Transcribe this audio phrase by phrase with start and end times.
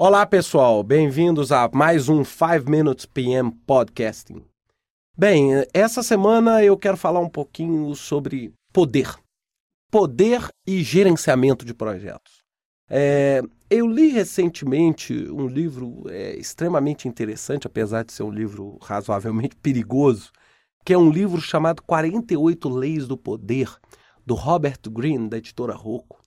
[0.00, 0.84] Olá, pessoal.
[0.84, 4.44] Bem-vindos a mais um 5 Minutes PM Podcasting.
[5.16, 9.12] Bem, essa semana eu quero falar um pouquinho sobre poder.
[9.90, 12.44] Poder e gerenciamento de projetos.
[12.88, 19.56] É, eu li recentemente um livro é, extremamente interessante, apesar de ser um livro razoavelmente
[19.60, 20.30] perigoso,
[20.84, 23.68] que é um livro chamado 48 Leis do Poder,
[24.24, 26.17] do Robert Greene, da editora Rocco.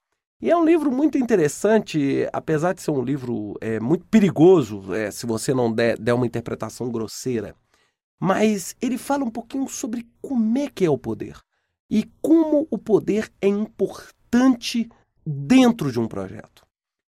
[0.42, 5.12] E é um livro muito interessante, apesar de ser um livro é, muito perigoso, é,
[5.12, 7.56] se você não der, der uma interpretação grosseira.
[8.20, 11.38] Mas ele fala um pouquinho sobre como é que é o poder
[11.90, 14.90] e como o poder é importante
[15.24, 16.66] dentro de um projeto.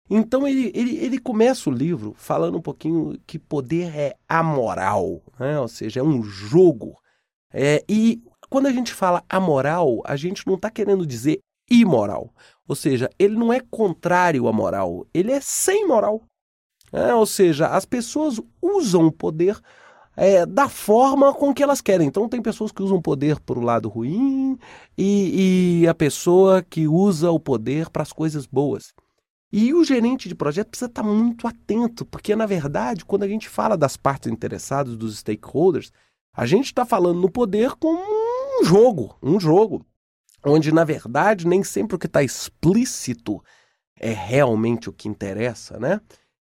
[0.09, 5.59] Então ele, ele, ele começa o livro falando um pouquinho que poder é amoral, né?
[5.59, 6.97] ou seja, é um jogo.
[7.51, 12.33] É, e quando a gente fala amoral, a gente não está querendo dizer imoral.
[12.67, 16.23] Ou seja, ele não é contrário à moral, ele é sem moral.
[16.91, 19.59] É, ou seja, as pessoas usam o poder
[20.15, 22.07] é, da forma com que elas querem.
[22.07, 24.57] Então, tem pessoas que usam o poder para o lado ruim
[24.97, 28.93] e, e a pessoa que usa o poder para as coisas boas.
[29.51, 33.47] E o gerente de projeto precisa estar muito atento, porque, na verdade, quando a gente
[33.47, 35.91] fala das partes interessadas, dos stakeholders,
[36.33, 39.85] a gente está falando no poder como um jogo, um jogo,
[40.45, 43.41] onde, na verdade, nem sempre o que está explícito
[43.99, 45.99] é realmente o que interessa, né?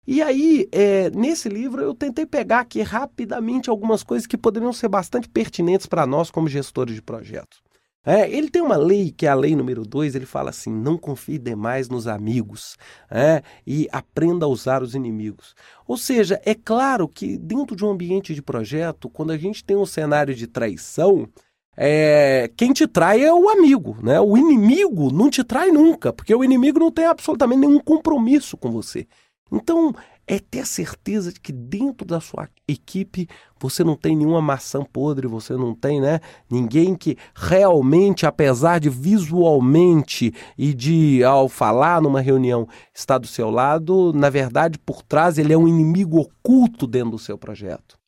[0.06, 4.90] E aí, é, nesse livro, eu tentei pegar aqui rapidamente algumas coisas que poderiam ser
[4.90, 7.62] bastante pertinentes para nós como gestores de projetos.
[8.06, 10.98] É, ele tem uma lei, que é a lei número 2, ele fala assim: não
[10.98, 12.76] confie demais nos amigos
[13.10, 15.56] é, e aprenda a usar os inimigos.
[15.88, 19.78] Ou seja, é claro que dentro de um ambiente de projeto, quando a gente tem
[19.78, 21.30] um cenário de traição,
[21.76, 24.20] é, quem te trai é o amigo, né?
[24.20, 28.72] O inimigo não te trai nunca, porque o inimigo não tem absolutamente nenhum compromisso com
[28.72, 29.08] você.
[29.52, 29.94] Então,
[30.26, 33.28] é ter certeza de que dentro da sua equipe
[33.60, 38.90] você não tem nenhuma maçã podre, você não tem, né, ninguém que realmente, apesar de
[38.90, 45.38] visualmente e de ao falar numa reunião está do seu lado, na verdade, por trás
[45.38, 48.03] ele é um inimigo oculto dentro do seu projeto.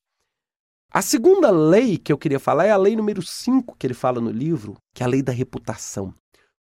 [0.95, 4.21] A segunda lei que eu queria falar é a lei número 5 que ele fala
[4.21, 6.15] no livro, que é a lei da reputação.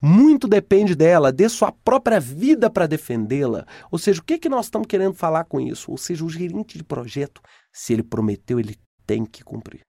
[0.03, 3.65] Muito depende dela, dê sua própria vida para defendê-la.
[3.91, 5.91] Ou seja, o que, que nós estamos querendo falar com isso?
[5.91, 7.41] Ou seja, o gerente de projeto,
[7.72, 9.81] se ele prometeu, ele tem que cumprir.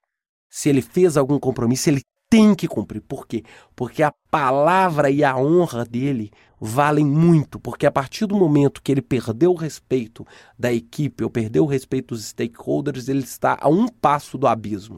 [0.50, 3.02] Se ele fez algum compromisso, ele tem que cumprir.
[3.02, 3.44] Por quê?
[3.76, 7.60] Porque a palavra e a honra dele valem muito.
[7.60, 10.26] Porque a partir do momento que ele perdeu o respeito
[10.58, 14.98] da equipe ou perdeu o respeito dos stakeholders, ele está a um passo do abismo.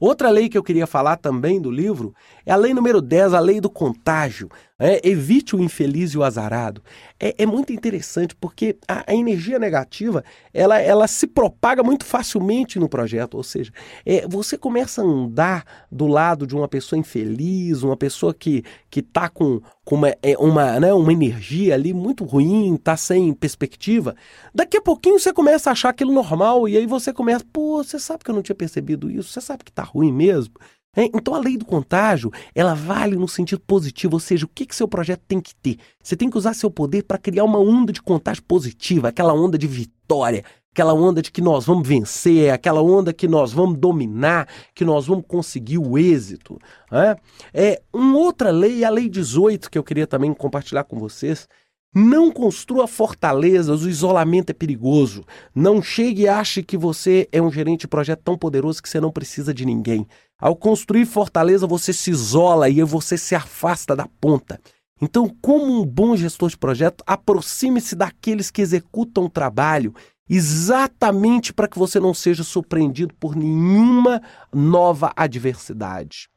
[0.00, 2.14] Outra lei que eu queria falar também do livro
[2.46, 4.48] é a lei número 10, a lei do contágio.
[4.82, 6.82] É, evite o infeliz e o azarado.
[7.18, 10.24] É, é muito interessante porque a, a, energia negativa
[10.54, 13.34] ela, ela se propaga muito facilmente no projeto.
[13.34, 13.70] Ou seja,
[14.06, 19.28] é, você começa a andar do lado de uma pessoa infeliz, uma pessoa que está
[19.28, 24.16] com, com uma, é, uma, né, uma energia ali muito ruim, está sem perspectiva.
[24.54, 27.98] Daqui a pouquinho você começa a achar aquilo normal e aí você começa, pô, você
[27.98, 30.54] sabe que eu não tinha percebido isso, você sabe que está ruim mesmo.
[30.96, 34.66] É, então a lei do contágio, ela vale no sentido positivo, ou seja, o que,
[34.66, 35.78] que seu projeto tem que ter?
[36.02, 39.56] Você tem que usar seu poder para criar uma onda de contágio positiva, aquela onda
[39.56, 44.48] de vitória, aquela onda de que nós vamos vencer, aquela onda que nós vamos dominar,
[44.74, 46.58] que nós vamos conseguir o êxito.
[46.90, 47.16] Né?
[47.54, 51.48] É, uma outra lei, a lei 18, que eu queria também compartilhar com vocês,
[51.94, 55.24] não construa fortalezas, o isolamento é perigoso.
[55.54, 59.00] Não chegue e ache que você é um gerente de projeto tão poderoso que você
[59.00, 60.06] não precisa de ninguém.
[60.38, 64.60] Ao construir fortaleza, você se isola e você se afasta da ponta.
[65.02, 69.94] Então, como um bom gestor de projeto, aproxime-se daqueles que executam o trabalho
[70.28, 74.22] exatamente para que você não seja surpreendido por nenhuma
[74.54, 76.28] nova adversidade.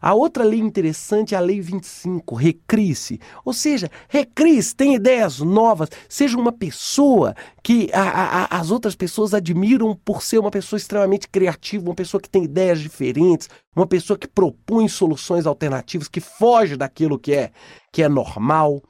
[0.00, 3.20] A outra lei interessante é a Lei 25, recrie-se.
[3.44, 9.34] Ou seja, recrie-se, tem ideias novas, seja uma pessoa que a, a, as outras pessoas
[9.34, 14.18] admiram por ser uma pessoa extremamente criativa, uma pessoa que tem ideias diferentes, uma pessoa
[14.18, 17.50] que propõe soluções alternativas, que foge daquilo que é,
[17.92, 18.82] que é normal.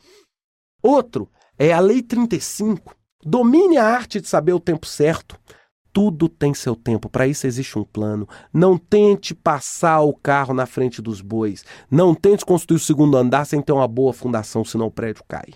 [0.82, 1.28] Outro
[1.58, 2.94] é a Lei 35.
[3.22, 5.38] Domine a arte de saber o tempo certo.
[5.92, 8.28] Tudo tem seu tempo, para isso existe um plano.
[8.52, 11.64] Não tente passar o carro na frente dos bois.
[11.90, 15.54] Não tente construir o segundo andar sem ter uma boa fundação, senão o prédio cai.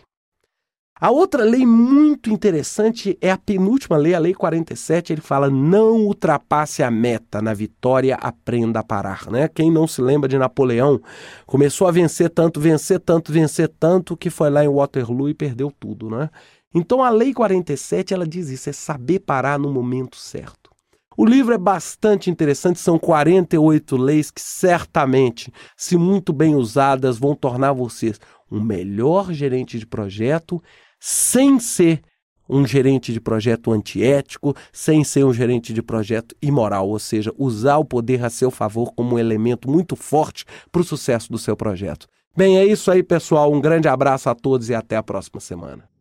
[1.00, 6.06] A outra lei muito interessante é a penúltima lei, a lei 47, ele fala: não
[6.06, 9.28] ultrapasse a meta, na vitória aprenda a parar.
[9.28, 9.48] Né?
[9.48, 11.00] Quem não se lembra de Napoleão,
[11.46, 15.72] começou a vencer tanto, vencer tanto, vencer tanto, que foi lá em Waterloo e perdeu
[15.78, 16.08] tudo.
[16.08, 16.30] Né?
[16.74, 20.70] Então a Lei 47 ela diz isso, é saber parar no momento certo.
[21.16, 27.36] O livro é bastante interessante, são 48 leis que certamente, se muito bem usadas, vão
[27.36, 28.18] tornar vocês
[28.50, 30.60] um melhor gerente de projeto,
[30.98, 32.02] sem ser
[32.48, 37.78] um gerente de projeto antiético, sem ser um gerente de projeto imoral, ou seja, usar
[37.78, 41.56] o poder a seu favor como um elemento muito forte para o sucesso do seu
[41.56, 42.06] projeto.
[42.36, 43.52] Bem, é isso aí, pessoal.
[43.52, 45.93] Um grande abraço a todos e até a próxima semana.